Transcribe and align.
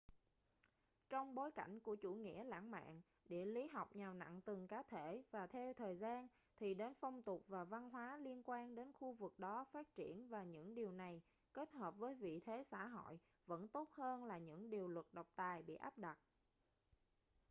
trong 1.09 1.35
bối 1.35 1.51
cảnh 1.51 1.79
của 1.79 1.95
chủ 1.95 2.13
nghĩa 2.13 2.43
lãng 2.43 2.71
mạn 2.71 3.01
địa 3.29 3.45
lý 3.45 3.67
học 3.67 3.95
nhào 3.95 4.13
nặn 4.13 4.41
từng 4.41 4.67
cá 4.67 4.83
thể 4.83 5.23
và 5.31 5.47
theo 5.47 5.73
thời 5.73 5.95
gian 5.95 6.27
thì 6.59 6.73
đến 6.73 6.93
phong 6.99 7.23
tục 7.23 7.43
và 7.47 7.63
văn 7.63 7.89
hóa 7.89 8.17
liên 8.17 8.41
quan 8.45 8.75
đến 8.75 8.91
khu 8.93 9.11
vực 9.13 9.39
đó 9.39 9.65
phát 9.71 9.93
triển 9.95 10.27
và 10.29 10.43
những 10.43 10.75
điều 10.75 10.91
này 10.91 11.21
kết 11.53 11.71
hợp 11.71 11.97
với 11.97 12.15
vị 12.15 12.39
thế 12.45 12.63
xã 12.63 12.87
hội 12.87 13.19
vẫn 13.45 13.67
tốt 13.67 13.89
hơn 13.91 14.23
là 14.25 14.37
những 14.37 14.69
điều 14.69 14.87
luật 14.87 15.05
độc 15.11 15.27
tài 15.35 15.61
bị 15.63 15.75
áp 15.75 15.97
đặt 15.97 16.17